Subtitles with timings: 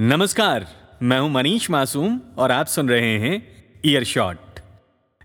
[0.00, 0.66] नमस्कार,
[1.02, 3.36] मैं हूँ मनीष मासूम और आप सुन रहे हैं
[3.86, 4.60] earshot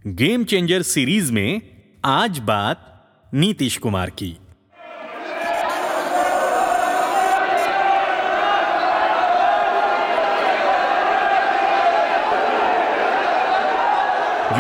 [0.07, 1.61] game changer series में
[2.05, 2.79] आज बात
[3.33, 4.39] नीतीश कुमार की। जी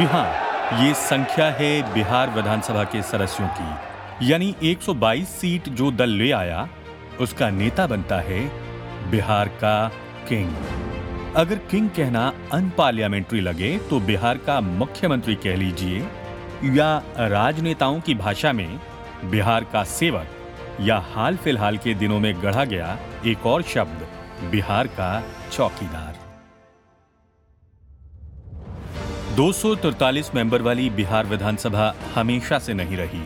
[0.05, 6.31] हाँ, ये संख्या है बिहार विधानसभा के सदस्यों की। यानी 122 सीट जो दल ले
[6.31, 6.67] आया,
[7.21, 8.41] उसका नेता बनता है
[9.11, 9.91] बिहार का
[10.29, 15.99] किंग। अगर किंग कहना अनपार्लियामेंट्री लगे तो बिहार का मुख्यमंत्री कह लीजिए,
[16.75, 18.79] या राजनेताओं की भाषा में,
[19.31, 20.27] बिहार का सेवक,
[20.81, 24.07] या हाल फ़िलहाल के दिनों में गढ़ा गया एक और शब्द,
[24.51, 26.21] बिहार का चौकीदार।
[29.35, 33.21] 243 मेंबर वाली बिहार विधानसभा हमेशा से नहीं रही।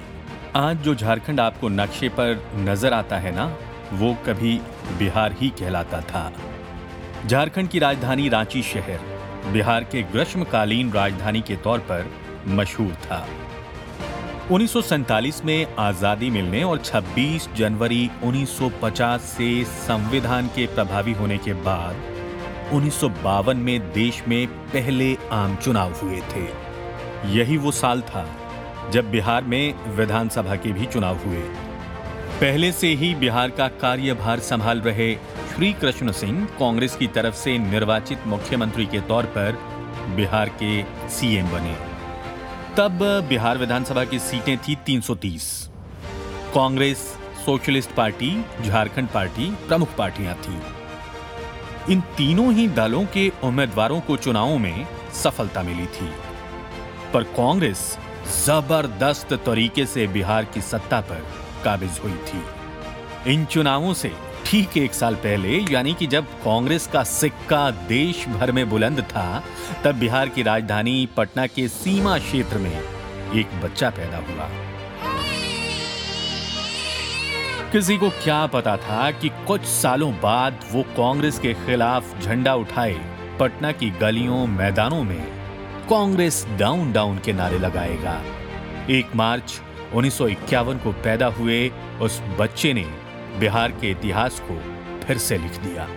[0.55, 3.45] आज जो झारखंड आपको नक्शे पर नज़र आता है ना,
[3.93, 4.59] वो कभी
[4.99, 6.31] बिहार ही कहलाता था।
[7.27, 8.99] झारखंड की राजधानी रांची शहर,
[9.53, 12.05] बिहार के ग्रीष्मकालीन राजधानी के तौर पर
[12.47, 13.27] मशहूर था।
[14.51, 21.37] उन्नीस सौ सैंतालीस में आज़ादी मिलने और 26 जनवरी 1950 से संविधान के प्रभावी होने
[21.37, 26.47] के बाद उन्नीस सौ बावन में देश में पहले आम चुनाव हुए थे।
[27.37, 28.27] यही वो साल था
[28.91, 31.41] जब बिहार में विधानसभा के भी चुनाव हुए।
[32.39, 35.15] पहले से ही बिहार का कार्यभार संभाल रहे
[35.57, 39.51] श्री कृष्ण सिंह कांग्रेस की तरफ़ से निर्वाचित मुख्यमंत्री के तौर पर
[40.15, 41.73] बिहार के सीएम बने।
[42.77, 42.99] तब
[43.29, 45.69] बिहार विधानसभा की सीटें थी 330
[46.53, 46.97] Congress,
[47.45, 50.59] socialist party, Jharkhand party प्रमुख पार्टियाँ थीं।
[51.93, 56.11] इन तीनों ही दलों के उम्मीदवारों को चुनावों में सफलता मिली थी।
[57.13, 57.97] पर कांग्रेस
[58.45, 61.27] ज़बरदस्त तरीके से बिहार की सत्ता पर
[61.63, 62.43] काबिज हुई थी।
[63.33, 68.51] इन चुनावों से ठीक एक साल पहले, यानी कि जब कांग्रेस का सिक्का देश भर
[68.51, 69.43] में बुलंद था,
[69.83, 74.47] तब बिहार की राजधानी पटना के सीमा क्षेत्र में एक बच्चा पैदा हुआ।
[77.71, 82.95] किसी को क्या पता था कि कुछ सालों बाद वो कांग्रेस के खिलाफ झंडा उठाए,
[83.39, 85.21] पटना की गलियों मैदानों में
[85.89, 88.21] कांग्रेस डाउन डाउन के नारे लगाएगा।
[88.89, 89.59] एक मार्च
[89.93, 91.59] उन्नीस सौ इक्यावन को पैदा हुए
[92.01, 92.85] उस बच्चे ने
[93.39, 94.55] बिहार के इतिहास को
[95.05, 95.87] फिर से लिख दिया।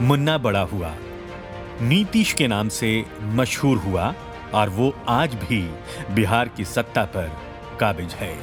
[0.00, 0.94] मुन्ना बड़ा हुआ।
[1.80, 4.14] नीतीश के नाम से मशहूर हुआ
[4.54, 5.70] और वो आज भी
[6.14, 7.40] बिहार की सत्ता पर
[7.80, 8.36] काबिज है।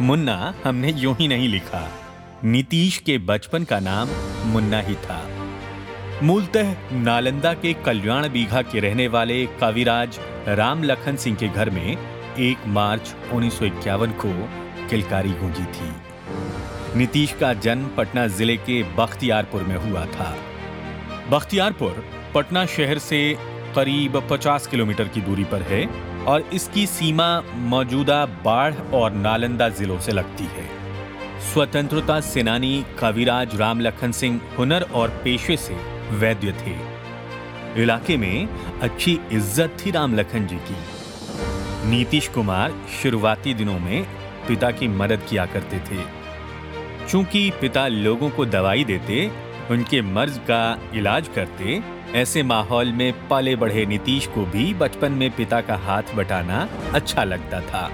[0.00, 1.88] मुन्ना हमने यूँ ही नहीं लिखा।
[2.44, 4.08] नीतीश के बचपन का नाम
[4.44, 5.28] मुन्ना ही था।
[6.22, 10.18] मूलतः नालंदा के कल्याण बीघा के रहने वाले कविराज
[10.48, 11.96] राम लखन सिंह के घर में
[12.38, 14.32] एक मार्च उन्नीस सौ इक्यावन को
[14.88, 15.92] किलकारी गूंजी थी।
[16.96, 20.34] नीतीश का जन्म पटना ज़िले के बख्तियारपुर में हुआ था।
[21.30, 22.04] बख्तियारपुर
[22.34, 23.20] पटना शहर से
[23.76, 25.86] करीब 50 किलोमीटर की दूरी पर है
[26.26, 27.30] और इसकी सीमा
[27.70, 30.68] मौजूदा बाढ़ और नालंदा जिलों से लगती है।
[31.52, 35.76] स्वतंत्रता सेनानी कविराज राम लखन सिंह हुनर और पेशे से
[36.18, 36.76] वैद्य थे।
[37.82, 38.48] इलाके में
[38.82, 44.04] अच्छी इज़्ज़त थी राम लखन जी की। नीतीश कुमार शुरुआती दिनों में
[44.48, 46.21] पिता की मदद किया करते थे।
[47.08, 49.30] चूँकि पिता लोगों को दवाई देते,
[49.70, 51.80] उनके मर्ज का इलाज करते,
[52.14, 57.24] ऐसे माहौल में पले बढ़े नीतीश को भी बचपन में पिता का हाथ बटाना अच्छा
[57.24, 57.90] लगता था।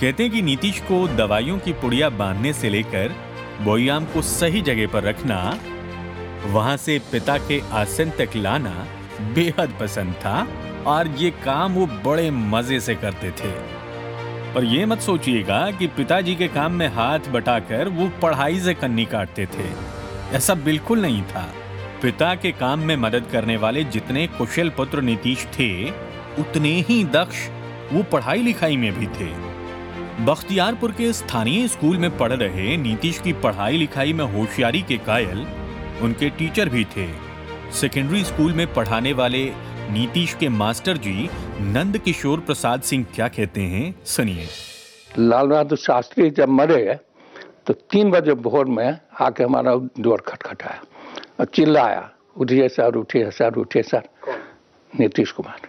[0.00, 3.14] कहते कि नीतीश को दवाइयों की पुड़िया बांधने से लेकर
[3.62, 5.58] बोयाम को सही जगह पर रखना,
[6.46, 8.86] वहाँ से पिता के आसन तक लाना
[9.34, 10.46] बेहद पसंद था,
[10.86, 13.79] और ये काम वो बड़े मज़े से करते थे।
[14.54, 19.04] पर यह मत सोचिएगा कि पिताजी के काम में हाथ बटाकर वो पढ़ाई से कन्नी
[19.04, 19.68] काटते थे।
[20.36, 21.46] ऐसा बिल्कुल नहीं था।
[22.02, 25.90] पिता के काम में मदद करने वाले जितने कुशल पुत्र नीतीश थे,
[26.40, 27.48] उतने ही दक्ष
[27.92, 29.30] वो पढ़ाई लिखाई में भी थे।
[30.24, 35.46] बख्तियारपुर के स्थानीय स्कूल में पढ़ रहे नीतीश की पढ़ाई लिखाई में होशियारी के कायल
[36.02, 37.08] उनके टीचर भी थे।
[37.72, 39.44] सेकेंडरी स्कूल में पढ़ाने वाले
[39.90, 41.28] नीतीश के मास्टर जी
[41.66, 44.46] नंद किशोर प्रसाद सिंह क्या कहते हैं, सुनिए।
[45.18, 46.94] लाल बहादुर शास्त्री जब मरे
[47.66, 50.82] तो तीन बजे भोर में आके हमारा डोर खटखटाया
[51.40, 54.08] और चिल्लाया, उठिए सर उठिए सर उठिए सर,
[54.92, 55.60] नीतीश कुमार।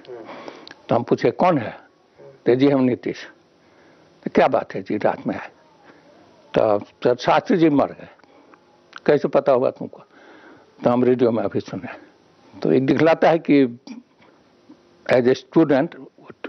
[0.90, 1.76] तो हम पूछे, कौन है?
[2.46, 3.26] तो जी, हम नीतीश।
[4.26, 5.50] तो क्या बात है जी, रात में आए।
[6.54, 8.10] तो सर, शास्त्री जी मर गए।
[9.06, 10.04] कैसे पता हुआ तुमको?
[10.84, 12.00] तो हम रेडियो में अभी सुने।
[12.54, 13.66] तो एक दिखलाता है कि
[15.06, 15.96] एज ए स्टूडेंट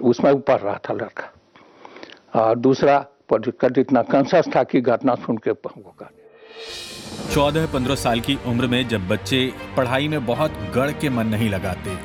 [0.02, 5.90] उसमें पढ़ रहा था लड़का। और दूसरा जितना कंसस था कि घटना सुन के हमको
[5.92, 6.10] कहा
[7.34, 9.40] चौदह पंद्रह साल की उम्र में जब बच्चे
[9.76, 11.96] पढ़ाई में बहुत गढ़ के मन नहीं लगाते,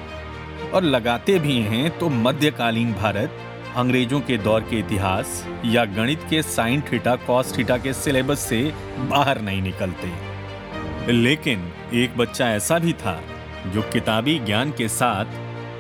[0.71, 3.31] और लगाते भी हैं तो मध्यकालीन भारत,
[3.75, 8.61] अंग्रेज़ों के दौर के इतिहास या गणित के साइन थीटा, कॉस थीटा के सिलेबस से
[9.09, 13.19] बाहर नहीं निकलते। लेकिन एक बच्चा ऐसा भी था,
[13.67, 15.25] जो किताबी ज्ञान के साथ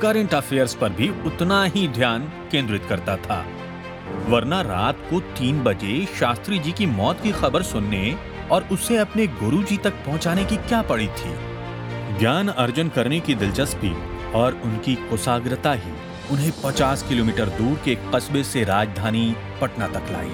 [0.01, 3.45] करंट अफेयर्स पर भी उतना ही ध्यान केंद्रित करता था।
[4.27, 8.15] वरना रात को तीन बजे शास्त्री जी की मौत की खबर सुनने
[8.51, 11.33] और उसे अपने गुरुजी तक पहुँचाने की क्या पड़ी थी?
[12.19, 13.95] ज्ञान अर्जन करने की दिलचस्पी
[14.31, 15.91] और उनकी कुशाग्रता ही
[16.31, 20.31] उन्हें 50 किलोमीटर दूर के कस्बे से राजधानी पटना तक लाई।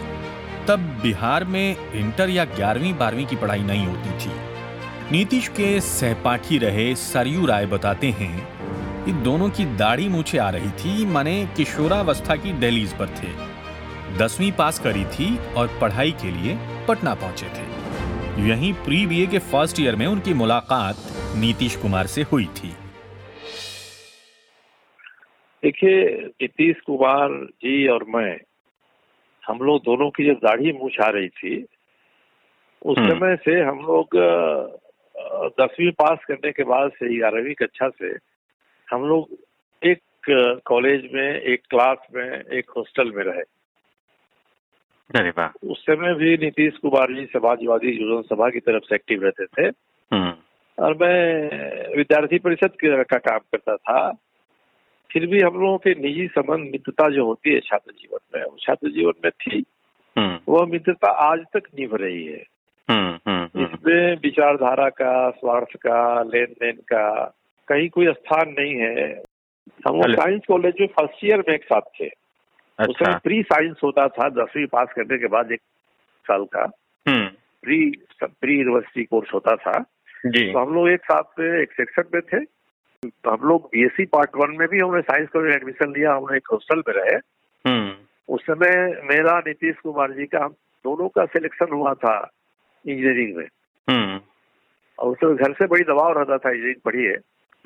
[0.67, 4.31] तब बिहार में इंटर या ग्यारहवीं, बारहवीं की पढ़ाई नहीं होती थी।
[5.11, 8.62] नीतीश के सहपाठी रहे सरयू राय बताते हैं
[9.05, 13.31] कि दोनों की दाढ़ी मूछे आ रही थी। माने किशोरावस्था की डेलीज पर थे।
[14.17, 16.55] दसवीं पास करी थी और पढ़ाई के लिए
[16.87, 17.65] पटना पहुँचे थे।
[18.41, 20.95] यहीं प्री बीए के फ़र्स्ट ईयर में उनकी मुलाकात
[21.35, 22.71] नीतीश कुमार से हुई थी।
[25.63, 26.01] देखिए
[26.41, 27.29] नीतीश कुमार
[27.63, 28.31] जी और मैं
[29.43, 31.55] हम लोग दोनों की जब दाढ़ी मूछ आ रही थी
[32.81, 34.17] उस हम्म। समय से हम लोग
[35.59, 38.11] दसवीं पास करने के बाद से ग्यारहवीं कक्षा से
[38.93, 39.29] हम लोग
[39.83, 39.99] एक
[40.65, 43.43] कॉलेज में एक क्लास में एक हॉस्टल में रहे।
[45.19, 49.23] अरे वाह। उस समय भी नीतीश कुमार जी समाजवादी युवजन सभा की तरफ़ से एक्टिव
[49.23, 49.65] रहते थे।
[50.15, 50.33] हम्म।
[50.83, 51.41] और मैं
[51.97, 54.11] विद्यार्थी परिषद के- का काम करता था।
[55.11, 58.57] फिर भी हम लोगों के निजी संबंध मित्रता जो होती है छात्र जीवन में वो
[58.61, 59.63] छात्र जीवन में थी।
[60.17, 62.43] हम्म। वह मित्रता आज तक निभ रही है।
[62.89, 67.35] हम्म, इसमें विचारधारा का स्वार्थ का लेन देन का
[67.73, 69.23] कहीं कोई स्थान नहीं है।
[69.87, 73.17] हम लोग चलो। साइंस कॉलेज में फ़र्स्ट ईयर में एक साथ थे। उस समय अच्छा।
[73.17, 75.59] प्री साइंस होता था दसवीं पास करने के बाद एक
[76.27, 76.65] साल का।
[77.63, 77.91] प्री
[78.23, 79.79] प्री यूनिवर्सिटी कोर्स होता था।
[80.25, 82.45] जी। तो हम लोग एक साथ में एक सेक्शन में थे।
[83.09, 86.19] तो हम लोग बीएससी पार्ट वन में भी हमने साइंस कॉलेज में एडमिशन लिया हम
[86.19, 87.19] लोग एक हॉस्टल में रहे।
[87.69, 87.93] हम्म।
[88.33, 90.51] उस समय मेरा नीतीश कुमार जी का हम
[90.85, 92.31] दोनों का सिलेक्शन हुआ था
[92.87, 93.47] इंजीनियरिंग में।
[93.89, 94.19] हम्म।
[94.99, 97.17] और उस समय घर से बड़ी दबाव रहता था इंजीनियरिंग पढ़िए।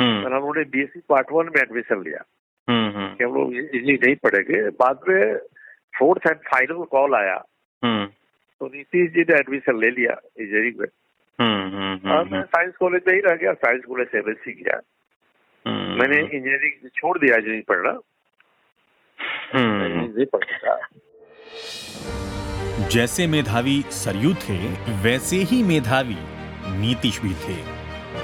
[0.01, 2.23] हम्म। और हम बीएससी पार्ट वन में एडमिशन लिया।
[2.69, 5.37] हम्म हम्म। कि हम लोग इंजीनियरिंग नहीं पढ़ेंगे। बाद में
[5.99, 7.45] फोर्थ एंड फाइनल कॉल आया।
[7.83, 8.05] हम्म।
[8.59, 10.87] तो नीतीश जी ने एडमिशन ले लिया इंजीनियरिंग में।
[11.39, 14.81] हम्म हम्म और मैं साइंस कॉलेज में ही रह गया। साइंस कॉलेज से एमएससी किया।
[15.67, 17.99] मैंने इंजीनियरिंग छोड़ दिया इंजीनियरिंग पढ़ना।
[19.53, 20.87] हम्म। नहीं पढ़ता
[22.87, 24.57] जैसे मेधावी सरयू थे
[25.03, 26.17] वैसे ही मेधावी
[26.79, 27.76] नीतीश भी थे।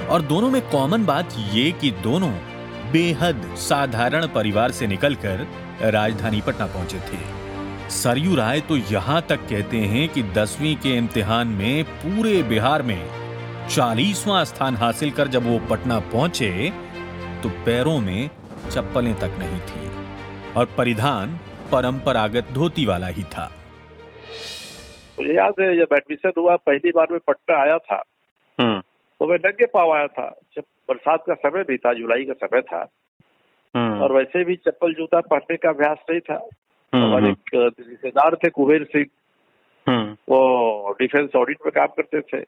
[0.08, 2.30] और दोनों में कॉमन बात ये कि दोनों
[2.92, 5.46] बेहद साधारण परिवार से निकलकर
[5.90, 7.18] राजधानी पटना पहुँचे थे।
[7.90, 13.00] सरयू राय तो यहाँ तक कहते हैं कि दसवीं के इम्तिहान में पूरे बिहार में
[13.68, 16.70] चालीसवां स्थान हासिल कर जब वो पटना पहुँचे
[17.42, 18.30] तो पैरों में
[18.70, 19.90] चप्पलें तक नहीं थी
[20.56, 21.38] और परिधान
[21.72, 23.50] परंपरागत धोती वाला ही था।
[25.18, 28.02] मुझे याद है जब एडमिशन हुआ पहली बार में पटना आया था।
[28.58, 28.80] हम्म।
[29.20, 32.60] तो मैं नंगे पाव आया था। जब बरसात का समय भी था जुलाई का समय
[32.60, 32.90] था
[33.76, 36.48] हम्म। और वैसे भी चप्पल जूता पहनने का अभ्यास नहीं था।
[36.94, 39.06] हम्म, हमारे एक रिश्तेदार थे कुबेर सिंह।
[39.88, 42.44] हम्म। वो डिफेंस ऑडिट में काम करते थे।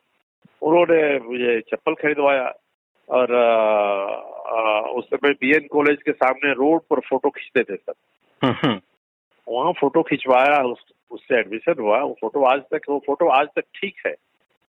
[0.62, 2.52] उन्होंने मुझे चप्पल खरीदवाया
[3.08, 3.32] और
[4.88, 7.92] उस समय बीएन कॉलेज के सामने रोड पर फ़ोटो खींचते थे
[8.42, 8.80] हम्म, हम्म,
[9.48, 13.64] वहाँ फ़ोटो खिंचवाया उस उससे एडमिशन हुआ। वो फ़ोटो आज तक वो फ़ोटो आज तक
[13.74, 14.14] ठीक है।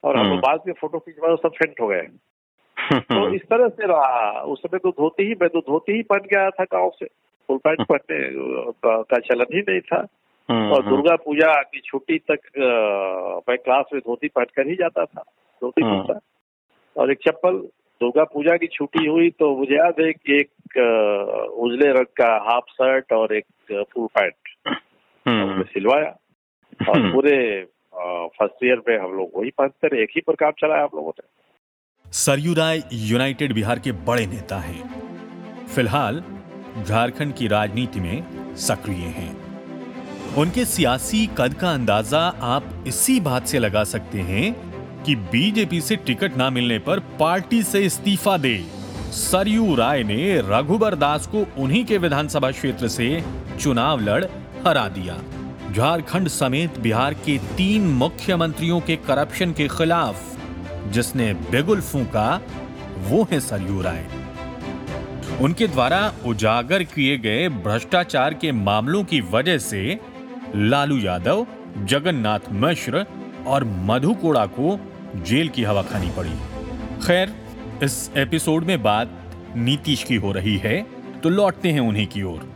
[0.04, 3.68] और हम हम्म। बाद में फ़ोटो खिंचवाए सब फेंट हो गए। तो हम्म, इस तरह
[3.68, 6.64] से रहा। उस समय तो धोती ही मैं तो धोती ही पहन के आया था
[6.64, 7.06] गाँव से।
[7.48, 10.06] फुल पैंट पहनने का, चलन ही नहीं था।
[10.50, 12.38] हम्म, और दुर्गा पूजा की छुट्टी तक
[13.48, 15.22] मैं क्लास में धोती पहन कर ही जाता था
[15.62, 16.20] धोती हम्म। कुर्ता।
[17.00, 17.56] और एक चप्पल
[18.02, 20.50] दुर्गा पूजा की छुट्टी हुई तो मुझे याद है कि एक
[21.58, 23.44] उजले रंग का हाफ़ शर्ट और एक
[23.92, 24.34] फुल पैंट
[25.28, 26.16] हम्म, सिलवाया।
[26.88, 27.66] और हम्म। पूरे
[27.96, 32.12] फ़र्स्ट ईयर में हम लोग वही रहे एक ही पर काम चलाया हम लोगों ने।
[32.12, 36.22] सरयू राय यूनाइटेड बिहार के बड़े नेता हैं। फ़िलहाल
[36.84, 39.32] झारखंड की राजनीति में सक्रिय हैं।
[40.34, 44.52] उनके सियासी कद का अंदाज़ा आप इसी बात से लगा सकते हैं
[45.02, 48.64] कि बीजेपी से टिकट ना मिलने पर पार्टी से इस्तीफा दे।
[49.10, 53.22] सरयू राय ने रघुबर दास को उन्हीं के विधानसभा क्षेत्र से
[53.60, 54.24] चुनाव लड़
[54.66, 55.20] हरा दिया।
[55.74, 60.36] झारखंड समेत बिहार के तीन मुख्यमंत्रियों के करप्शन के खिलाफ
[60.92, 62.40] जिसने बिगुल फूंका,
[62.98, 64.06] वो है सरयू राय।
[65.40, 69.98] उनके द्वारा उजागर किए गए भ्रष्टाचार के मामलों की वजह से
[70.54, 71.46] लालू यादव,
[71.84, 73.04] जगन्नाथ मिश्र
[73.46, 74.78] और मधु कोड़ा को
[75.16, 76.34] जेल की हवा खानी पड़ी।
[77.06, 77.34] खैर,
[77.82, 79.20] इस एपिसोड में बात
[79.56, 80.82] नीतीश की हो रही है
[81.22, 82.53] तो लौटते हैं उन्हीं की ओर।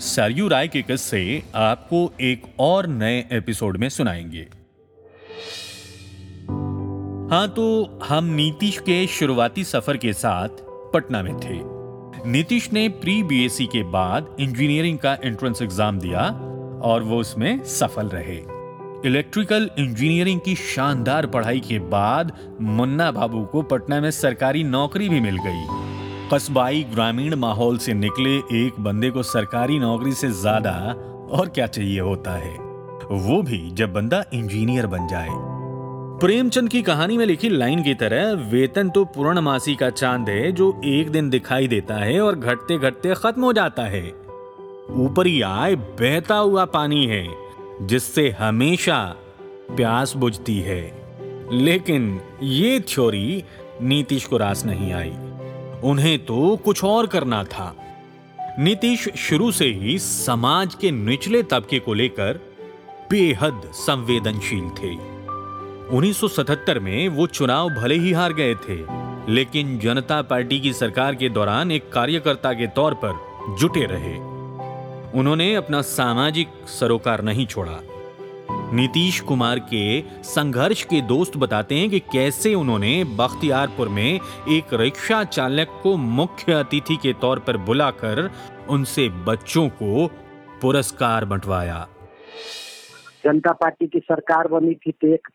[0.00, 4.46] सरयू राय के किस्से आपको एक और नए एपिसोड में सुनाएँगे।
[7.30, 10.48] हाँ तो हम नीतीश के शुरुआती सफ़र के साथ
[10.94, 11.58] पटना में थे।
[12.30, 16.22] नीतीश ने प्री बीएससी के बाद इंजीनियरिंग का एंट्रेंस एग्ज़ाम दिया
[16.82, 18.40] और वो उसमें सफल रहे।
[19.08, 25.20] इलेक्ट्रिकल इंजीनियरिंग की शानदार पढ़ाई के बाद मुन्ना बाबू को पटना में सरकारी नौकरी भी
[25.20, 25.89] मिल गई।
[26.32, 30.72] कस्बाई ग्रामीण माहौल से निकले एक बंदे को सरकारी नौकरी से ज़्यादा
[31.30, 32.52] और क्या चाहिए होता है?
[33.12, 35.28] वो भी जब बंदा इंजीनियर बन जाए।
[36.20, 40.80] प्रेमचंद की कहानी में लिखी लाइन की तरह, वेतन तो पूर्णमासी का चाँद है जो
[40.84, 44.06] एक दिन दिखाई देता है और घटते घटते खत्म हो जाता है।
[44.96, 47.26] ऊपरी आय बहता हुआ पानी है,
[47.82, 49.16] जिससे हमेशा
[49.76, 50.82] प्यास बुझती है।
[51.52, 53.44] लेकिन ये थ्योरी
[53.82, 55.12] नीतीश को रास नहीं आई।
[55.84, 57.74] उन्हें तो कुछ और करना था।
[58.58, 62.40] नीतीश शुरू से ही समाज के निचले तबके को लेकर
[63.10, 64.94] बेहद संवेदनशील थे।
[65.96, 68.78] 1977 में वो चुनाव भले ही हार गए थे,
[69.32, 74.14] लेकिन जनता पार्टी की सरकार के दौरान एक कार्यकर्ता के तौर पर जुटे रहे।
[75.18, 77.78] उन्होंने अपना सामाजिक सरोकार नहीं छोड़ा।
[78.72, 85.24] नीतीश कुमार के संघर्ष के दोस्त बताते हैं कि कैसे उन्होंने बख्तियारपुर में एक रिक्शा
[85.24, 88.30] चालक को मुख्य अतिथि के तौर पर बुलाकर
[88.70, 90.06] उनसे बच्चों को
[90.62, 91.88] पुरस्कार बंटवाया।
[93.24, 95.28] जनता पार्टी की सरकार बनी थी तो एक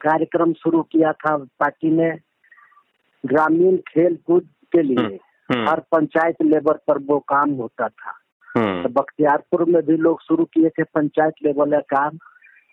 [0.00, 2.10] कार्यक्रम शुरू किया था पार्टी ने
[3.26, 5.18] ग्रामीण खेल कूद के लिए। हम्म,
[5.52, 8.12] हम्म। हर पंचायत लेवल पर वो काम होता था।
[8.56, 12.18] हम्म, तो बख्तियारपुर में भी लोग शुरू किए थे पंचायत लेवल का काम।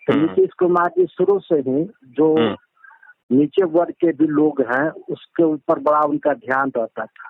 [0.08, 2.56] तो हम्म। नीतीश कुमार जी शुरू से ही जो हम्म।
[3.32, 7.28] नीचे वर्ग के भी लोग हैं उसके ऊपर बड़ा उनका ध्यान रहता था।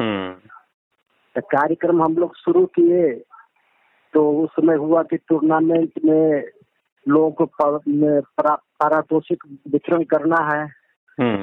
[0.00, 0.32] हम्म,
[1.34, 3.12] तो कार्यक्रम हम लोग शुरू किए
[4.12, 6.44] तो उसमें हुआ कि टूर्नामेंट में
[7.08, 10.68] लोगों को पारितोषिक वितरण करना है।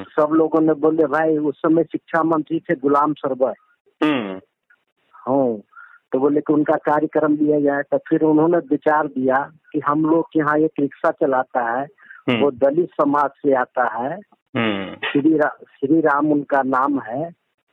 [0.04, 3.54] सब लोगों ने बोले भाई उस समय शिक्षा मंत्री थे गुलाम सरवर।
[4.02, 4.40] हम्म,
[5.14, 5.56] हाँ।
[6.14, 10.24] तो बोले कि उनका कार्यक्रम लिया जाए तो फिर उन्होंने विचार दिया कि हम लोग
[10.24, 11.86] के यहाँ एक रिक्शा चलाता है
[12.28, 14.20] वो हम्म, दलित समाज से आता है।
[14.56, 17.24] हम्म, श्री रा, श्री राम उनका नाम है।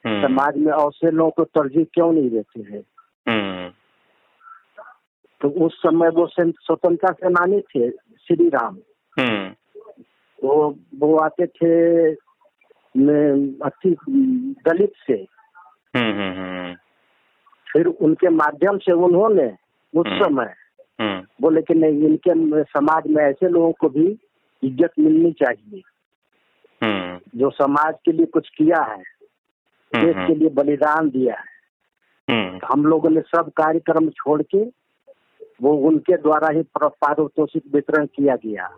[0.05, 3.73] हम्म, समाज में ऐसे लोगों को तरजीह क्यों नहीं देते हैं?
[5.41, 8.77] तो उस समय वो स्वतंत्रता सेनानी थे श्री राम।
[10.43, 12.09] वो वो आते थे
[12.97, 13.97] में अति
[14.67, 15.27] दलित से।
[17.73, 19.47] फिर उनके माध्यम से उन्होंने
[19.93, 20.53] उस हम्म। समय
[21.01, 24.07] हम्म, बोले कि नहीं इनके समाज में ऐसे लोगों को भी
[24.63, 25.81] इज़्ज़त मिलनी चाहिए।
[26.81, 29.01] हम्म, जो समाज के लिए कुछ किया है
[29.91, 31.49] देश के लिए बलिदान दिया है
[32.59, 34.63] तो हम लोगों ने सब कार्यक्रम छोड़ के
[35.61, 38.69] वो उनके द्वारा ही प्र- पारितोषिक वितरण किया गया।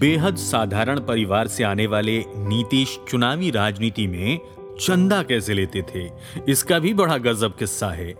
[0.00, 4.38] बेहद साधारण परिवार से आने वाले नीतीश चुनावी राजनीति में
[4.80, 6.04] चंदा कैसे लेते थे?
[6.48, 8.14] इसका भी बड़ा गजब किस्सा है।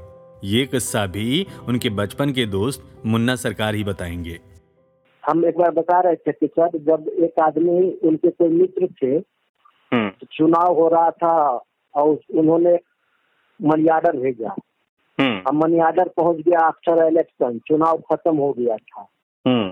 [0.44, 4.38] ये किस्सा भी उनके बचपन के दोस्त मुन्ना सरकार ही बताएँगे।
[5.24, 9.14] हम एक बार बता रहे थे कि सर जब एक आदमी उनके कोई मित्र थे
[9.92, 12.78] हम्म, तो चुनाव हो रहा था और उन्होंने
[13.62, 14.54] मनी आर्डर भेजा
[15.46, 19.06] अब मनी आर्डर पहुँच गया आफ्टर इलेक्शन चुनाव खत्म हो गया था।
[19.46, 19.68] हम्म,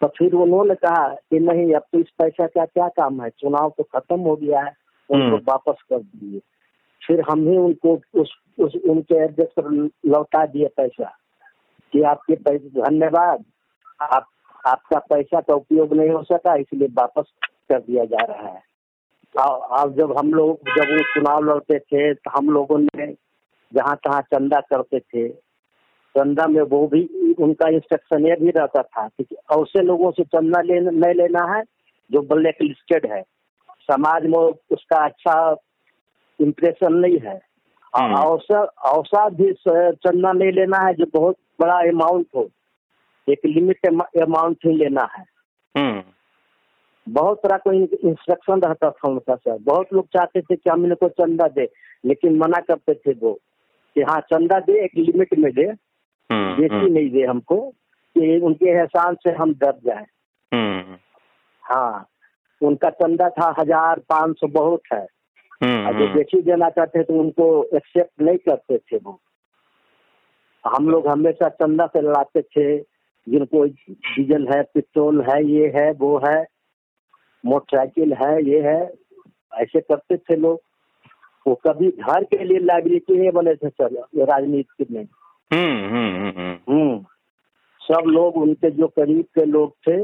[0.00, 3.30] तो फिर उन्होंने कहा कि नहीं अब तो इस पैसा का क्या काम है?
[3.30, 6.40] चुनाव तो खत्म हो गया है। उनको हम्म। वापस कर दिए।
[7.06, 9.70] फिर हम ही उनको उस, उस उनके एड्रेस पर
[10.06, 11.12] लौटा दिए पैसा
[11.92, 13.44] कि आपके पैसे धन्यवाद
[14.00, 14.26] आप
[14.66, 17.24] आपका पैसा का उपयोग नहीं हो सका इसलिए वापस
[17.68, 18.62] कर दिया जा रहा है।
[19.38, 23.06] और अब जब हम लोग जब वो चुनाव लड़ते थे तो हम लोगों ने
[23.72, 25.28] जहाँ तहाँ चंदा करते थे
[26.14, 30.60] चंदा में वो भी उनका इंस्ट्रक्शन ये भी रहता था कि ऐसे लोगों से चंदा
[30.62, 31.62] ले नहीं लेना है
[32.10, 33.22] जो ब्लैक लिस्टेड है।
[33.90, 34.38] समाज में
[34.70, 35.56] उसका अच्छा
[36.40, 37.40] इम्प्रेशन नहीं है।
[37.96, 42.48] हम्म। औसा औसा भी चंदा नहीं लेना है जो बहुत बड़ा अमाउंट हो।
[43.28, 45.24] एक लिमिट अमाउंट ही लेना है।
[45.76, 46.02] हम्म,
[47.08, 51.08] बहुत तरह को इंस्ट्रक्शन रहता था उनका सर। बहुत लोग चाहते थे कि हम इनको
[51.08, 51.68] चंदा दे
[52.04, 53.32] लेकिन मना करते थे वो
[53.94, 55.66] कि हाँ चंदा दे एक लिमिट में दे।
[56.30, 57.60] हम्म, बेसी नहीं दे हमको
[58.16, 60.06] कि उनके एहसान से हम डर जाए।
[60.54, 60.96] हम्म,
[61.62, 62.06] हाँ।
[62.60, 65.06] उनका चंदा था हज़ार पाँच सौ बहुत है।
[65.62, 69.20] हम्म, जो बेची देना चाहते तो उनको एक्सेप्ट नहीं करते थे वो।
[70.64, 72.78] हम लोग हमेशा चंदा से लड़ाते थे
[73.26, 76.36] जिनको डीजल है पेट्रोल है ये है वो है
[77.44, 78.80] मोटरसाइकिल है ये है
[79.52, 80.60] ऐसे करते थे लोग।
[81.46, 83.92] वो कभी घर के लिए लाइबिलिटी नहीं बने थे सर
[84.24, 85.02] राजनीति में।
[85.50, 86.98] हम्म हम्म हम्म। हम्म।
[87.80, 89.96] सब लोग उनके जो करीब के लोग थे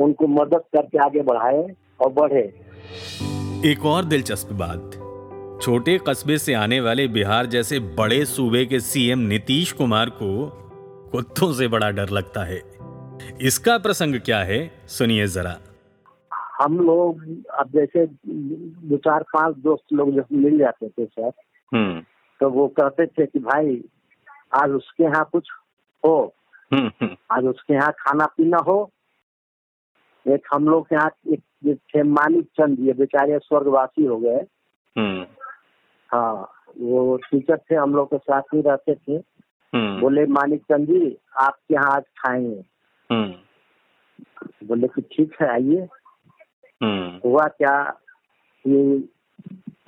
[0.00, 1.62] उनको मदद करके आगे बढ़ाए
[2.00, 2.42] और बढ़े।
[3.70, 4.98] एक और दिलचस्प बात।
[5.62, 10.30] छोटे कस्बे से आने वाले बिहार जैसे बड़े सूबे के सीएम नीतीश कुमार को
[11.12, 12.62] कुत्तों से बड़ा डर लगता है।
[13.40, 15.56] इसका प्रसंग क्या है सुनिए जरा।
[16.60, 17.20] हम लोग
[17.58, 21.30] अब जैसे दो चार पाँच दोस्त लोग जब मिल जाते थे सर
[21.72, 22.00] हम्म।
[22.40, 23.80] तो वो कहते थे कि भाई
[24.54, 25.48] आज उसके यहाँ कुछ
[26.02, 26.16] हो।
[26.72, 28.78] हम्म हम्म। आज उसके यहाँ खाना पीना हो
[30.28, 31.42] एक हम लोग के यहाँ एक
[31.76, 34.46] थे मानिक चंद ये बेचारे स्वर्गवासी हो गए।
[34.98, 35.26] हम्म।
[36.08, 36.50] हाँ
[36.80, 39.12] वो टीचर थे हम लोग के साथ ही रहते थे।
[39.74, 42.64] हम्म। बोले मानिक चंद जी आपके यहाँ आज खाएँगे।
[43.12, 43.34] हम्म।
[44.66, 45.88] बोले कि ठीक है आइए।
[47.24, 48.00] हुआ क्या?
[48.66, 49.08] ये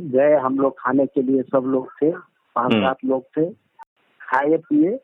[0.01, 2.11] गए हम लोग खाने के लिए सब लोग थे
[2.55, 3.51] पाँच। सात लोग थे।
[4.21, 4.97] खाए पिए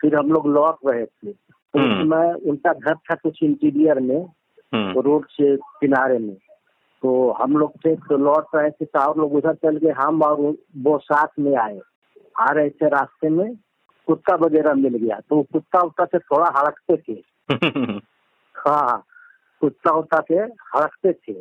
[0.00, 4.32] फिर हम लोग लौट रहे थे। तो हम्म। उसमें उनका घर था कुछ इंटीरियर में।
[4.74, 6.34] तो रोड से किनारे में।
[7.02, 10.22] तो हम लोग थे तो लौट रहे थे तो और लोग उधर चल गए हम
[10.22, 11.80] और वो साथ में आए।
[12.40, 13.54] आ रहे थे रास्ते में
[14.06, 17.22] कुत्ता वगैरह मिल गया। तो कुत्ता उत्ता से थोड़ा हड़कते थे।
[18.54, 19.04] हाँ
[19.60, 20.34] कुत्ता उत्ता से
[20.76, 21.32] हड़कते थे।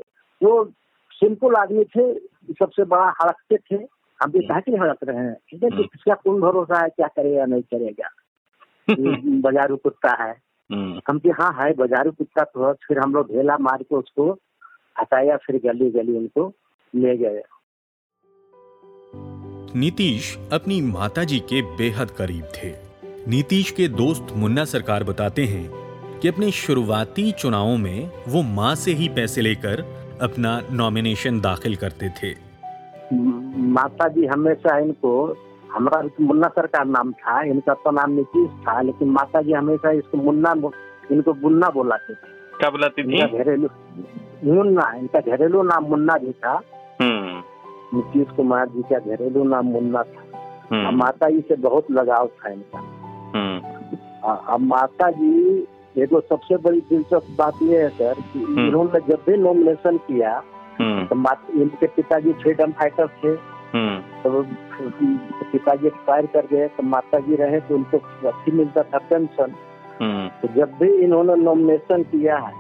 [0.44, 0.66] वो
[1.12, 2.14] सिंपल आदमी थे
[2.54, 3.76] सबसे बड़ा हड़कते थे।
[4.24, 7.08] हम भी कहा कि हड़क रहे हैं। ठीक है कि किसका कौन भरोसा है क्या
[7.08, 8.10] करेगा नहीं करेगा?
[9.42, 13.28] बाजारू कुत्ता है। हम्म हम कि हाँ है बाजारू कुत्ता तो है। फिर हम लोग
[13.28, 14.32] ढेला मार के उसको
[15.00, 16.54] हटाया फिर गली गली उनको
[16.94, 17.42] ले गए।
[19.76, 22.72] नीतीश अपनी माताजी के बेहद करीब थे।
[23.28, 25.70] नीतीश के दोस्त मुन्ना सरकार बताते हैं
[26.20, 29.82] कि अपने शुरुआती चुनावों में वो माँ से ही पैसे लेकर
[30.22, 32.34] अपना नॉमिनेशन दाखिल करते थे।
[33.74, 35.12] माता जी हमेशा इनको
[35.72, 39.92] हमारा मुन्ना सर का नाम था इनका तो नाम नीतीश था लेकिन माता जी हमेशा
[39.92, 40.52] इसको मुन्ना
[41.12, 43.22] इनको मुन्ना बोलाते थे। क्या बुलाती थी?
[43.38, 43.68] घरेलू
[44.46, 46.54] मुन्ना इनका घरेलू नाम मुन्ना भी था।
[47.02, 50.24] हम्म। नीतीश कुमार जी का घरेलू नाम मुन्ना था।
[50.72, 52.80] हम्म। माता जी से बहुत लगाव था इनका।
[53.34, 53.58] हम्म।
[54.30, 55.32] अब माता जी
[55.98, 60.40] ये तो सबसे बड़ी दिलचस्प बात ये है सर कि इन्होंने जब भी नॉमिनेशन किया
[60.82, 61.16] तो
[61.62, 63.34] इनके पिताजी फ्रीडम फाइटर थे।
[63.76, 64.42] तो
[65.52, 69.54] पिताजी एक्सपायर कर गए तो माता जी रहे तो उनको अच्छी मिलता था पेंशन।
[70.02, 72.52] हम्म। तो जब भी इन्होंने नॉमिनेशन किया है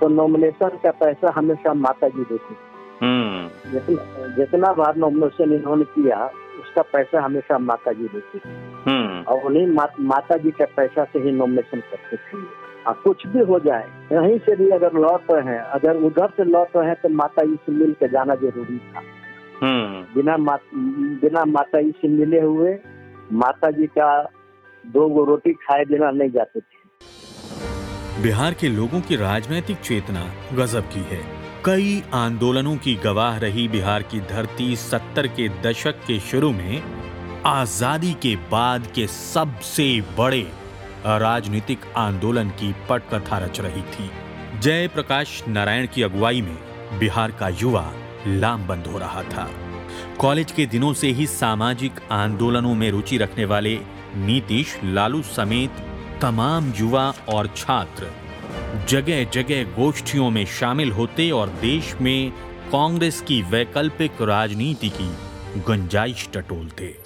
[0.00, 2.56] तो नॉमिनेशन का पैसा हमेशा माता जी देती।
[3.02, 6.24] हम्म। जितना जितना बार नॉमिनेशन इन्होंने किया
[6.60, 8.50] उसका पैसा हमेशा माता जी देती थी
[8.86, 12.38] हम्म। और उन्हीं मा, माता जी के पैसा से ही नॉमिनेशन करते थे।
[12.86, 16.44] और कुछ भी हो जाए कहीं से भी अगर लौट रहे हैं अगर उधर से
[16.44, 19.19] लौट रहे हैं तो माता जी से मिल के जाना ज़रूरी था। हम्म
[19.62, 20.56] बिना मा,
[21.22, 22.78] बिना माता जी से मिले हुए
[23.32, 24.22] माता जी का
[24.84, 30.88] दो गो रोटी खाए बिना नहीं जाते थे। बिहार के लोगों की राजनीतिक चेतना गजब
[30.88, 31.20] की है।
[31.64, 36.82] कई आंदोलनों की गवाह रही बिहार की धरती सत्तर के दशक के शुरू में
[37.46, 40.46] आज़ादी के बाद के सबसे बड़े
[41.06, 44.10] राजनीतिक आंदोलन की पटकथा रच रही थी।
[44.60, 46.56] जय प्रकाश नारायण की अगुवाई में
[46.98, 47.92] बिहार का युवा
[48.26, 49.50] लामबंद हो रहा था।
[50.18, 53.78] कॉलेज के दिनों से ही सामाजिक आंदोलनों में रुचि रखने वाले
[54.16, 55.70] नीतीश लालू समेत
[56.22, 58.06] तमाम युवा और छात्र
[58.88, 62.30] जगह जगह गोष्ठियों में शामिल होते और देश में
[62.72, 65.10] कांग्रेस की वैकल्पिक राजनीति की
[65.60, 66.96] गुंजाइश टटोलते।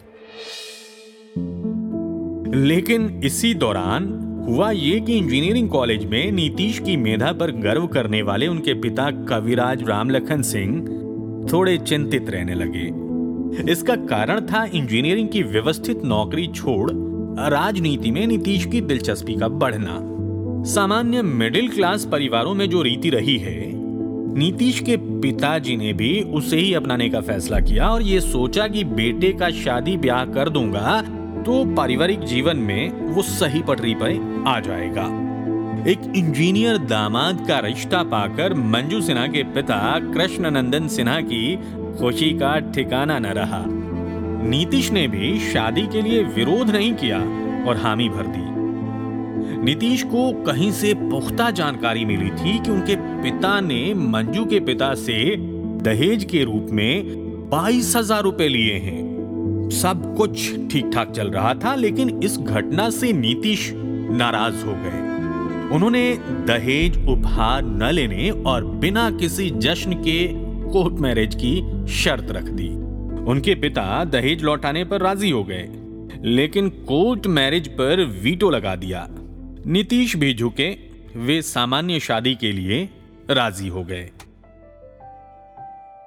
[2.59, 8.23] लेकिन इसी दौरान हुआ ये कि इंजीनियरिंग कॉलेज में नीतीश की मेधा पर गर्व करने
[8.23, 11.04] वाले उनके पिता कविराज रामलखन सिंह
[11.55, 16.91] थोड़े चिंतित रहने लगे। इसका कारण था इंजीनियरिंग की व्यवस्थित नौकरी छोड़,
[17.51, 19.99] राजनीति में नीतीश की दिलचस्पी का बढ़ना।
[20.65, 23.73] सामान्य मिडिल क्लास परिवारों में जो रीति रही है,
[24.39, 28.85] नीतीश के पिताजी ने भी उसे ही अपनाने का फैसला किया और ये सोचा कि
[28.85, 31.01] बेटे का शादी ब्याह कर दूँगा
[31.43, 35.24] तो पारिवारिक जीवन में वो सही पटरी पर आ जाएगा।
[35.89, 39.77] एक इंजीनियर दामाद का रिश्ता पाकर मंजू सिन्हा के पिता
[40.15, 41.57] कृष्ण नंदन सिन्हा की
[41.99, 43.61] खुशी का ठिकाना न रहा।
[44.49, 47.19] नीतीश ने भी शादी के लिए विरोध नहीं किया
[47.69, 53.61] और हामी भर दी। नीतीश को कहीं से पुख्ता जानकारी मिली थी कि उनके पिता
[53.61, 55.37] ने मंजू के पिता से
[55.83, 61.55] दहेज के रूप में बाईस हज़ार रुपए लिए हैं। सब कुछ ठीक ठाक चल रहा
[61.55, 65.04] था, लेकिन इस घटना से नीतीश नाराज़ हो गए।
[65.73, 70.27] उन्होंने दहेज उपहार न लेने और बिना किसी जश्न के
[70.73, 72.69] कोर्ट मैरिज की शर्त रख दी।
[73.25, 75.69] उनके पिता दहेज लौटाने पर राज़ी हो गए,
[76.25, 79.07] लेकिन कोर्ट मैरिज पर वीटो लगा दिया।
[79.67, 80.71] नीतीश भी झुके,
[81.17, 82.89] वे सामान्य शादी के लिए
[83.31, 84.11] राज़ी हो गए।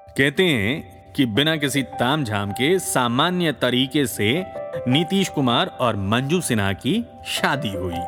[0.10, 4.44] कहते हैं कि बिना किसी तामझाम के सामान्य तरीके से
[4.88, 8.04] नीतीश कुमार और मंजू सिन्हा की शादी हुई।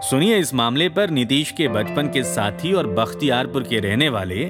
[0.00, 4.44] सुनिए इस मामले पर नीतीश के बचपन के साथी और बख्तियारपुर के रहने वाले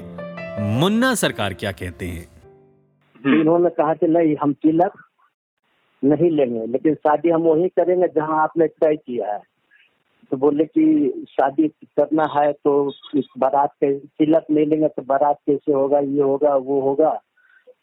[0.79, 2.25] मुन्ना सरकार क्या कहते हैं?
[3.39, 4.97] इन्होंने कहा कि नहीं हम तिलक
[6.03, 9.41] नहीं लेंगे लेकिन शादी हम वही करेंगे जहाँ आपने तय किया है।
[10.31, 12.73] तो बोले कि शादी करना है तो
[13.15, 17.11] इस बारात के तिलक ले लेंगे तो बारात कैसे होगा ये होगा वो होगा।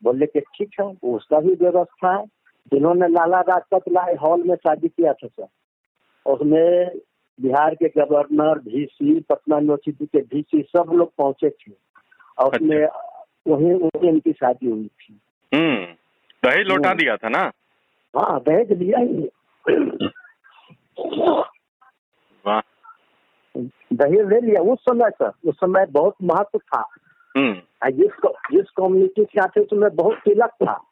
[0.02, 2.24] बोले कि ठीक है उसका भी व्यवस्था है।
[2.72, 5.48] जिन्होंने लाला राजपत राय हॉल में शादी किया था सर।
[6.26, 7.00] उसमें
[7.40, 11.72] बिहार के गवर्नर वीसी पटना यूनिवर्सिटी के वीसी सब लोग पहुँचे थे।
[12.38, 12.86] और उसमें
[13.48, 15.20] वहीं वहीं इनकी शादी हुई थी।
[15.54, 15.84] हम्म
[16.44, 17.52] दहेज लौटा हम्म। दिया था ना?
[18.16, 19.30] हाँ दहेज लिया ही।
[23.92, 26.88] दहेज ले लिया। उस समय सर उस समय बहुत महत्व था।
[27.36, 30.84] हम्म। जिस जिस कम्युनिटी के आते उसमें बहुत तिलक था।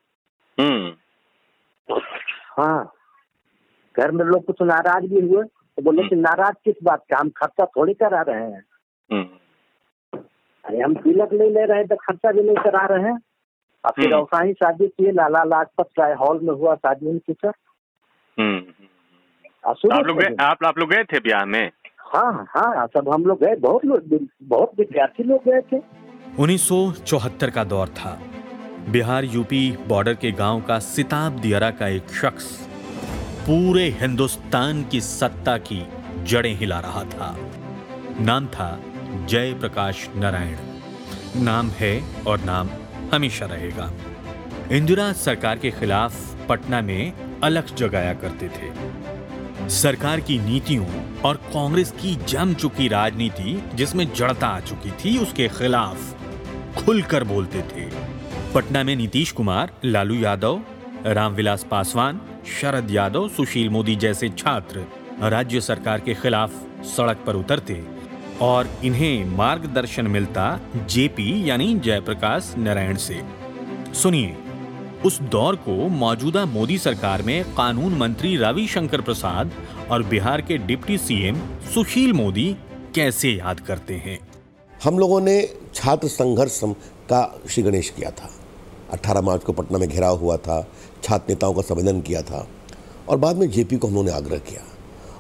[2.59, 2.93] हाँ।
[3.97, 5.45] घर में लोग कुछ नाराज़ भी हुए।
[5.77, 7.19] तो बोले कि नाराज़ किस बात का?
[7.21, 8.65] हम खर्चा थोड़ी करा रहे हैं।
[9.13, 10.19] हम्म।
[10.65, 13.19] अरे हम तिलक नहीं ले रहे हैं तो खर्चा भी नहीं करा रहे हैं।
[13.85, 17.33] और फिर हम्म। औसा ही शादी किए लाला लाजपत राय हॉल में हुआ शादी उनकी
[17.33, 17.53] सर
[18.39, 21.71] हम्म। शुरू आप लोग गए आप आप लोग गए थे ब्याह में?
[21.99, 25.83] हाँ हाँ सब हम लोग गए। बहुत लोग बहुत विद्यार्थी लोग गए थे।
[26.43, 28.19] 1974 का दौर था।
[28.91, 32.74] बिहार यूपी बॉर्डर के गाँव का सिताब दियरा का एक शख्स
[33.45, 35.87] पूरे हिंदुस्तान की सत्ता की
[36.23, 37.39] जड़ें हिला रहा था।
[38.21, 38.81] नाम था
[39.25, 40.57] जय प्रकाश नारायण।
[41.43, 42.71] नाम है और नाम
[43.15, 43.93] हमेशा रहेगा।
[44.73, 50.87] इंदिरा सरकार के खिलाफ पटना में अलग जगाया करते थे। सरकार की नीतियों
[51.21, 56.17] और कांग्रेस की जम चुकी राजनीति, जिसमें जड़ता आ चुकी थी, उसके खिलाफ
[56.77, 57.91] खुलकर बोलते थे।
[58.55, 60.63] पटना में नीतीश कुमार, लालू यादव,
[61.07, 64.85] रामविलास पासवान शरद यादव, सुशील मोदी जैसे छात्र
[65.23, 66.53] राज्य सरकार के खिलाफ
[66.85, 67.85] सड़क पर उतरते
[68.41, 73.21] और इन्हें मार्गदर्शन मिलता जेपी यानी जयप्रकाश नारायण से।
[73.95, 74.37] सुनिए,
[75.05, 79.53] उस दौर को मौजूदा मोदी सरकार में कानून मंत्री रविशंकर प्रसाद
[79.91, 81.37] और बिहार के डिप्टी सीएम
[81.75, 82.57] सुशील मोदी
[82.95, 84.19] कैसे याद करते हैं?
[84.85, 85.43] हम लोगों ने
[85.75, 88.31] छात्र संघर्ष का श्री गणेश किया था।
[88.93, 90.67] 18 मार्च को पटना में घेराव हुआ था।
[91.05, 92.47] छात्र नेताओं का संवेदन किया था
[93.09, 94.63] और बाद में जेपी को हम लोगों ने आग्रह किया।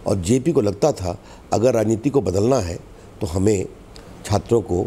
[0.07, 1.19] और जेपी को लगता था,
[1.53, 2.77] अगर राजनीति को बदलना है
[3.21, 3.67] तो हमें
[4.25, 4.83] छात्रों को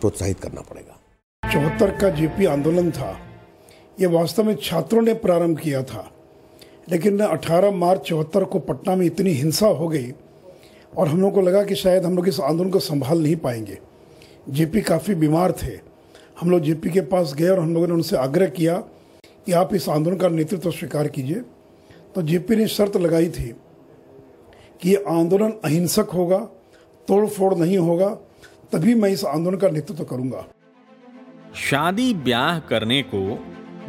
[0.00, 0.94] प्रोत्साहित करना पड़ेगा।
[1.42, 3.16] चौहत्तर का जेपी आंदोलन था
[4.00, 6.10] ये वास्तव में छात्रों ने प्रारंभ किया था।
[6.90, 10.10] लेकिन 18 मार्च चौहत्तर को पटना में इतनी हिंसा हो गई
[10.96, 13.78] और हम लोग को लगा कि शायद हम लोग इस आंदोलन को संभाल नहीं पाएँगे।
[14.50, 15.72] जेपी काफ़ी बीमार थे।
[16.40, 18.82] हम लोग जेपी के पास गए और हम लोगों ने उनसे आग्रह किया
[19.48, 21.36] कि आप इस आंदोलन का नेतृत्व तो स्वीकार कीजिए।
[22.14, 23.48] तो जेपी ने शर्त लगाई थी
[24.82, 26.38] कि ये आंदोलन अहिंसक होगा
[27.08, 28.08] तोड़ फोड़ नहीं होगा,
[28.72, 30.44] तभी मैं इस आंदोलन का नेतृत्व तो करूँगा।
[31.60, 33.22] शादी ब्याह करने को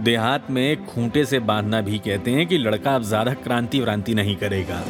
[0.02, 4.36] देहात में खूंटे से बांधना भी कहते हैं कि लड़का अब ज़्यादा क्रांति व्रांति नहीं
[4.38, 4.84] करेगा।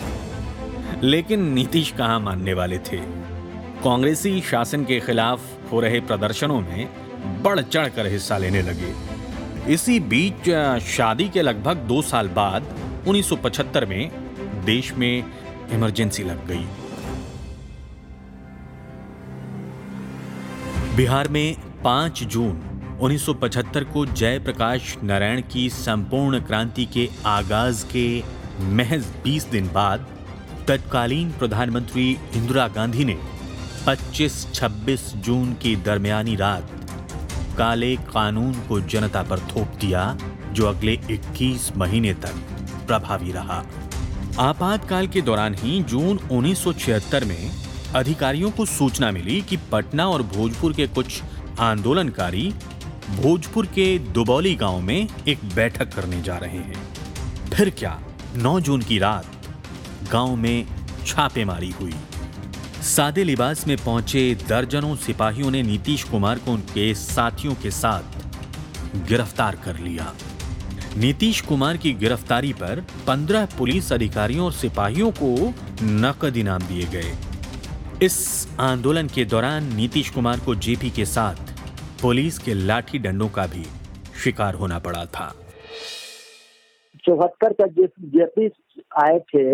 [1.03, 2.97] लेकिन नीतीश कहाँ मानने वाले थे?
[3.83, 6.89] कांग्रेसी शासन के खिलाफ हो रहे प्रदर्शनों में
[7.43, 9.08] बढ़ चढ़ कर हिस्सा लेने लगे।
[9.69, 10.49] इसी बीच
[10.83, 12.63] शादी के लगभग दो साल बाद
[13.07, 14.11] 1975 में
[14.65, 15.23] देश में
[15.71, 16.65] इमरजेंसी लग गई।
[20.95, 22.57] बिहार में 5 जून
[23.01, 28.07] 1975 को जयप्रकाश नारायण की संपूर्ण क्रांति के आगाज़ के
[28.75, 30.07] महज 20 दिन बाद,
[30.67, 33.17] तत्कालीन प्रधानमंत्री इंदिरा गांधी ने
[33.87, 36.78] 25-26 जून की दरमियानी रात
[37.59, 40.17] काले कानून को जनता पर थोप दिया,
[40.51, 42.35] जो अगले 21 महीने तक
[42.87, 43.63] प्रभावी रहा।
[44.39, 47.51] आपातकाल के दौरान ही जून 1976 में
[47.95, 51.21] अधिकारियों को सूचना मिली कि पटना और भोजपुर के कुछ
[51.59, 52.53] आंदोलनकारी
[53.09, 56.87] भोजपुर के दुबौली गाँव में एक बैठक करने जा रहे हैं।
[57.53, 57.99] फिर क्या?
[58.35, 59.25] 9 जून की रात
[60.11, 60.65] गाँव में
[61.05, 61.93] छापेमारी हुई।
[62.89, 69.55] सादे लिबास में पहुँचे दर्जनों सिपाहियों ने नीतीश कुमार को उनके साथियों के साथ गिरफ़्तार
[69.55, 70.05] कर लिया।
[70.97, 77.13] नीतीश कुमार की गिरफ्तारी पर 15 पुलिस अधिकारियों और सिपाहियों को नकद इनाम दिए गए।
[78.05, 78.17] इस
[78.61, 81.55] आंदोलन के दौरान नीतीश कुमार को जेपी के साथ
[82.01, 83.65] पुलिस के लाठी डंडों का भी
[84.23, 85.33] शिकार होना पड़ा था।
[87.05, 88.51] चौहत्तर का जेपी
[89.03, 89.49] आए थे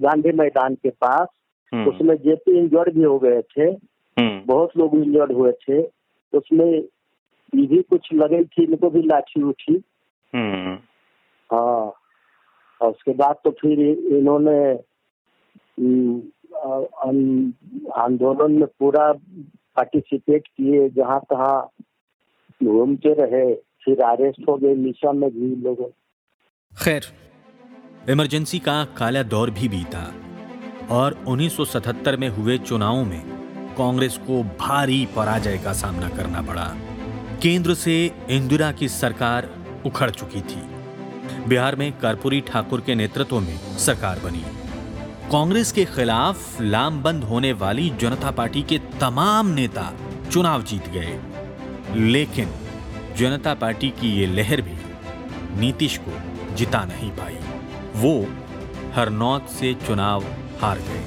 [0.00, 1.28] गांधी मैदान के पास
[1.88, 5.82] उसमें जेपी इंजर्ड भी हो गए थे हम्म, बहुत लोग इंजर्ड हुए थे
[6.32, 9.72] उसमें ये भी कुछ लगे थी इनको भी लाठी उठी।
[10.32, 10.74] हम्म,
[11.50, 11.92] हाँ
[12.80, 13.80] और उसके बाद तो फिर
[14.18, 14.58] इन्होंने
[15.80, 17.52] हम्म,
[17.96, 19.12] आंदोलन में पूरा
[19.76, 21.68] पार्टिसिपेट किए जहाँ तहाँ
[22.62, 23.54] घूमते रहे
[23.84, 25.80] फिर अरेस्ट हो गए निशा में भी लोग।
[26.72, 27.02] खैर
[28.10, 30.02] इमरजेंसी का काला दौर भी बीता।
[30.90, 33.22] और 1977 में हुए चुनावों में
[33.78, 36.74] कांग्रेस को भारी पराजय का सामना करना पड़ा।
[37.42, 39.50] केंद्र से इंदिरा की सरकार
[39.86, 40.62] उखड़ चुकी थी।
[41.48, 44.44] बिहार में कर्पूरी ठाकुर के नेतृत्व में सरकार बनी।
[45.32, 49.92] कांग्रेस के खिलाफ लामबंद होने वाली जनता पार्टी के तमाम नेता
[50.32, 51.20] चुनाव जीत गए।
[51.94, 52.48] लेकिन
[53.16, 54.74] जनता पार्टी की ये लहर भी
[55.60, 56.12] नीतीश को
[56.54, 57.38] जिता नहीं पाई।
[57.96, 58.26] वो
[58.94, 60.24] हरनौत से चुनाव
[60.62, 61.04] हार गए।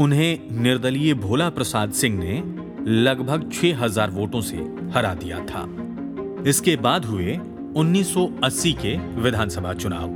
[0.00, 2.42] उन्हें निर्दलीय भोला प्रसाद सिंह ने
[2.90, 4.56] लगभग 6000 वोटों से
[4.94, 5.76] हरा दिया था।
[6.48, 7.38] इसके बाद हुए
[7.76, 10.08] 1980 के विधानसभा चुनाव।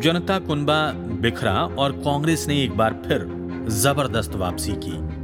[0.00, 3.26] जनता कुनबा बिखरा और कांग्रेस ने एक बार फिर
[3.68, 5.14] ज़बरदस्त वापसी की।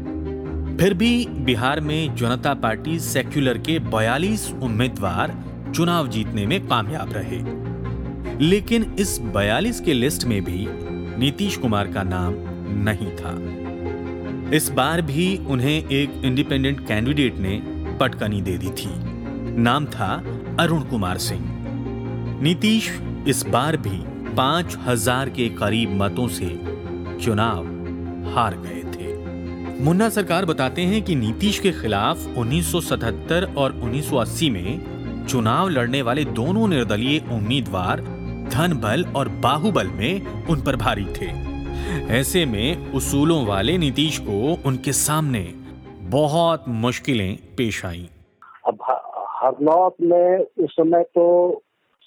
[0.77, 7.70] फिर भी बिहार में जनता पार्टी सेक्युलर के 42 उम्मीदवार चुनाव जीतने में कामयाब रहे।
[8.41, 10.67] लेकिन इस 42 के लिस्ट में भी
[11.19, 12.35] नीतीश कुमार का नाम
[12.85, 13.35] नहीं था।
[14.57, 17.61] इस बार भी उन्हें एक इंडिपेंडेंट कैंडिडेट ने
[18.01, 18.91] पटकनी दे दी थी।
[19.61, 20.13] नाम था
[20.61, 21.45] अरुण कुमार सिंह।
[22.43, 22.91] नीतीश
[23.29, 24.03] इस बार भी
[24.37, 26.49] पाँच हज़ार के करीब मतों से
[27.23, 27.65] चुनाव
[28.35, 35.00] हार गए थे। मुन्ना सरकार बताते हैं कि नीतीश के खिलाफ 1977 और 1980 में
[35.27, 38.01] चुनाव लड़ने वाले दोनों निर्दलीय उम्मीदवार
[38.51, 41.29] धन बल और बाहुबल में उन पर भारी थे।
[42.13, 45.43] ऐसे में उसूलों वाले नीतीश को उनके सामने
[46.11, 48.09] बहुत मुश्किलें पेश आई।
[48.67, 48.79] अब
[49.43, 51.27] हरनौत में उस समय तो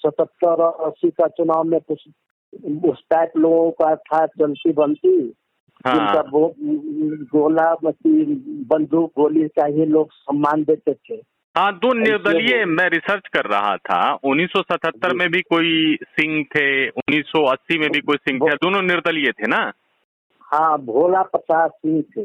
[0.03, 2.07] सतहत्तर और अस्सी का चुनाव में कुछ
[2.85, 5.33] उस टाइप लोगों का था चलती बनती।
[5.87, 6.23] जिनका हाँ
[7.33, 8.23] गोला मती
[8.63, 11.15] बंदूक गोली का ही लोग सम्मान देते थे।
[11.57, 17.77] हाँ दो निर्दलीय मैं रिसर्च कर रहा था। 1977 में भी कोई सिंह थे 1980
[17.77, 19.71] में भी कोई सिंह थे दोनों निर्दलीय थे ना?
[20.41, 22.21] हाँ भोला प्रसाद सिंह थे।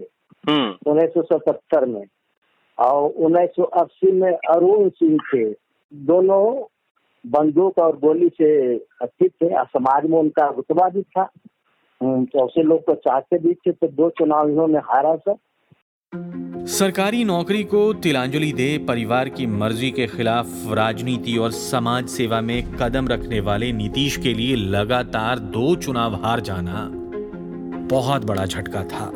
[0.50, 2.04] हम्म। उन्नीस सौ सतहत्तर में।
[2.78, 5.56] और उन्नीस सौ अस्सी में अरुण सिंह थे।
[5.94, 6.66] दोनों
[7.26, 11.30] बंदूक और गोली से अच्छी थे। और समाज में उनका रुतबा भी था।
[12.02, 15.36] हम्म, तो ऐसे लोग तो चाहते भी थे तो दो चुनाव इन्होंने हारा सर
[16.12, 22.76] सरकारी नौकरी को तिलांजलि दे परिवार की मर्ज़ी के खिलाफ राजनीति और समाज सेवा में
[22.76, 26.88] कदम रखने वाले नीतीश के लिए लगातार दो चुनाव हार जाना
[27.90, 29.12] बहुत बड़ा झटका था।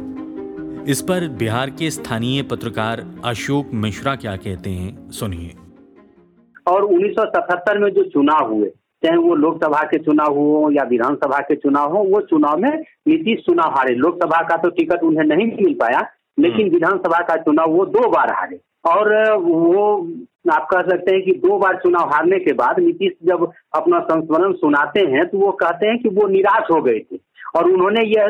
[0.88, 5.55] इस पर बिहार के स्थानीय पत्रकार अशोक मिश्रा क्या कहते हैं, सुनिए।
[6.66, 8.68] और 1977 में जो चुनाव हुए,
[9.02, 13.38] चाहे वो लोकसभा के चुनाव हो या विधानसभा के चुनाव हो, वो चुनाव में नीतीश
[13.38, 17.85] चुनाव हारे। लोकसभा का तो टिकट उन्हें नहीं मिल पाया लेकिन विधानसभा का चुनाव वो
[17.88, 19.83] दो बार हारे। और वो
[20.53, 24.53] आप कह सकते हैं कि दो बार चुनाव हारने के बाद नीतीश जब अपना संस्मरण
[24.53, 27.18] सुनाते हैं तो वो कहते हैं कि वो निराश हो गए थे।
[27.57, 28.27] और उन्होंने यह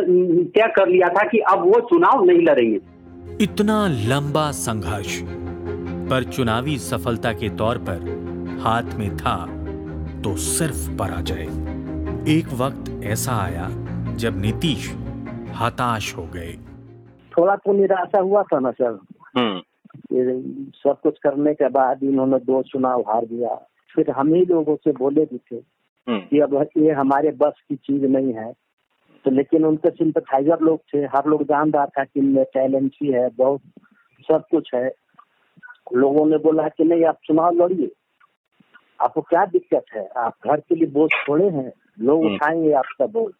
[0.54, 2.80] तय कर लिया था कि अब वो चुनाव नहीं लड़ेंगे।
[3.40, 5.20] इतना लंबा संघर्ष
[6.10, 8.10] पर चुनावी सफलता के तौर पर
[8.62, 9.36] हाथ में था
[10.24, 11.42] तो सिर्फ़ पराजय।
[12.30, 13.68] एक वक्त ऐसा आया
[14.16, 14.90] जब नीतीश
[15.60, 16.52] हताश हो गए।
[17.38, 18.98] थोड़ा तो निराशा हुआ था ना सर।
[19.36, 19.60] हम्म।
[20.64, 24.92] सब कुछ करने के बाद इन्होंने दो चुनाव हार दिया। फिर हम ही लोगों से
[24.92, 25.56] बोले भी थे
[26.08, 28.52] हम्म। कि अब ये हमारे बस की चीज़ नहीं है।
[29.24, 33.12] तो लेकिन उनके सिंपथाइजर लोग थे हर लोग जान रहा था कि इनमें टैलेंट भी
[33.12, 33.60] है बहुत
[34.20, 34.94] सब कुछ है।
[35.94, 37.90] लोगों ने बोला कि नहीं आप चुनाव लड़िए।
[39.00, 40.06] आपको क्या दिक्कत है?
[40.06, 43.32] आप घर के लिए बोझ छोड़े हैं। लोग हम्म। उठाएँगे आपका बोझ।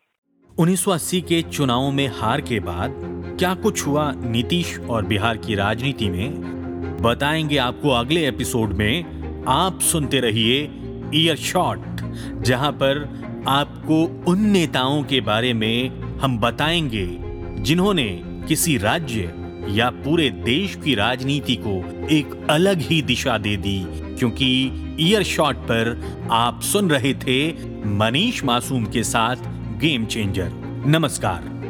[0.61, 6.09] 1980 के चुनावों में हार के बाद क्या कुछ हुआ नीतीश और बिहार की राजनीति
[6.09, 6.41] में?
[7.03, 9.05] बताएँगे आपको अगले एपिसोड में।
[9.49, 10.71] आप सुनते रहिए
[11.15, 11.79] ईयर शॉट
[12.43, 17.19] जहाँ पर आपको उन नेताओं के बारे में हम बताएँगे,
[17.63, 19.35] जिन्होंने किसी राज्य
[19.69, 25.57] या पूरे देश की राजनीति को एक अलग ही दिशा दे दी। क्योंकि ईयर शॉट
[25.57, 27.53] पर आप सुन रहे थे
[27.89, 29.37] मनीष मासूम के साथ
[29.79, 30.53] गेम चेंजर
[30.87, 31.62] नमस्कार।